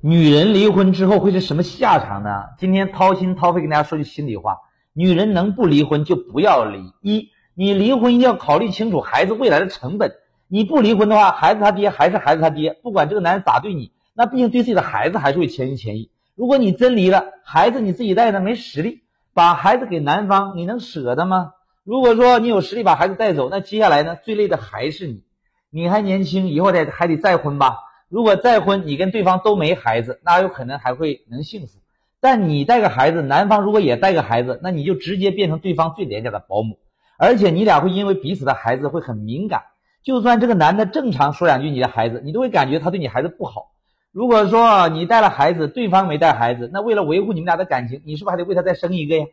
[0.00, 2.30] 女人离婚之后会是什么下场呢？
[2.56, 4.58] 今天掏心掏肺跟大家说句心里话，
[4.92, 6.92] 女人能不离婚就不要离。
[7.02, 10.12] 一，你离婚一定要考虑清楚孩子未来的成本。
[10.46, 16.12] 你不离婚的话，孩子他爹还是孩子他爹，不管这个男人咋对你，那毕竟对自己的孩子还是会全心全意。
[16.36, 19.02] 如果你真离了，孩子你自己带呢，没实力，
[19.34, 21.54] 把孩子给男方，你能舍得吗？
[21.82, 25.24] 如果说你有实力把孩子带走，那接下来呢，最累的还是你。
[25.70, 27.78] 你还年轻，以后得还得再婚吧。
[28.08, 31.78] 如果再婚，你跟对方都没孩子，那有可能还会能幸福。
[32.20, 36.78] 但你带个孩子，男方如果也带个孩子，那你就直接变成对方最廉价的保姆，
[37.18, 39.62] 而且你俩会因为彼此的孩子会很敏感。
[40.02, 43.72] 就算这个男的正常说两句你的孩子，你都会感觉他对你孩子不好。
[44.10, 49.26] 如果说你带了孩子，对方没带孩子，那为了维护你们俩的感情，你是不是还得为他再生一个呀？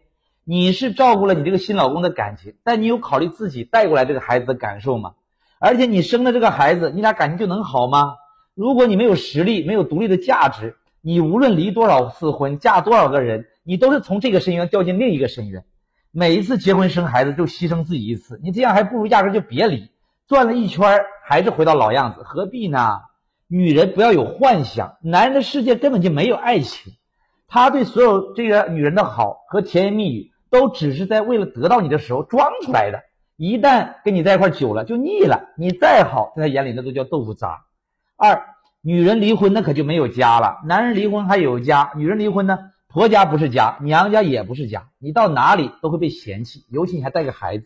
[0.44, 5.14] 你是照顾了你这个新老公的感情，但你有考虑自己带过来这个孩子的感受吗？
[5.60, 8.16] 而且你生了这个孩子，你俩感情就能好吗？
[8.56, 15.66] 如果你没有实力，没有独立的价值，你无论离多少次婚，嫁多少个人，你都是从这个深渊掉进另一个深渊。
[16.12, 19.90] 每一次结婚生孩子就牺牲自己一次，你这样还不如压根就别离，
[20.26, 23.02] 转了一圈还是回到老样子，何必呢？
[23.48, 26.94] 女人不要有幻想，男人的世界根本就没有爱情，
[27.50, 33.02] 他对所有这个女人的好和甜言蜜语，都只是在为了得到你的时候装出来的。
[33.36, 37.66] 一旦跟你在一块久了就腻了，你再好在他眼里那都叫豆腐渣。
[38.18, 38.46] 二，
[38.82, 41.92] 女人离婚那可就没有家了，男人离婚还有家。
[41.98, 47.66] 女人离婚呢，婆家不是家，娘家也不是家，你到哪里都会被嫌弃，尤其你还带个孩子，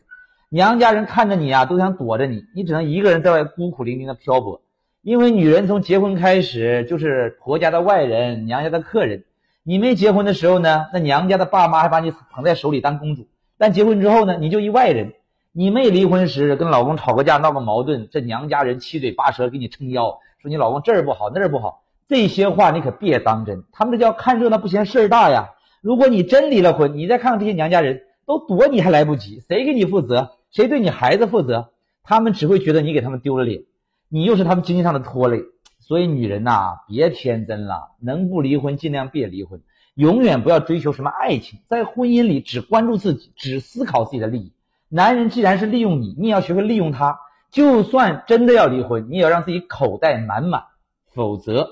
[0.49, 4.61] 娘家人看着你啊，都想躲着你，你只能一个人在外孤苦伶仃的漂泊。
[5.03, 9.25] 因为女人从结婚开始就是婆家的外人，娘家的客人。
[9.61, 13.27] 你没结婚的时候呢，那娘家的爸妈还把你捧在手里当公主，
[13.59, 15.13] 但结婚之后呢，你就一外人。
[15.51, 25.49] 你没离婚时跟老公吵个架闹个矛盾，这娘家人七嘴八舌给你撑腰，说你老公这儿不好那儿不好，这些话你可别当真，他们这叫看热闹不嫌事儿大呀。
[25.81, 30.31] 如果你真离了婚，你再看看这些娘家人都躲你还来不及，谁给你负责？
[30.51, 31.71] 谁对你孩子负责？
[32.03, 33.63] 他们只会觉得你给他们丢了脸，
[34.07, 35.43] 你又是他们经济上的拖累。
[35.79, 39.61] 所以女人呐，别天真了，能不离婚尽量别离婚，
[39.95, 44.53] 永远不要追求什么爱情，在婚姻里只关注自己，只思考自己的利益。
[44.87, 47.19] 男人既然是利用你，你也要学会利用他。
[47.51, 50.65] 就算真的要离婚，你也要让自己口袋满满，
[51.13, 51.67] 否则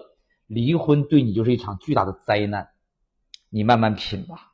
[0.47, 2.69] 离婚对你就是一场巨大的灾难。
[3.49, 4.53] 你慢慢品吧。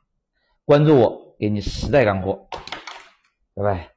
[0.64, 2.46] 关注我，给你实在干货。
[3.54, 3.93] 拜拜。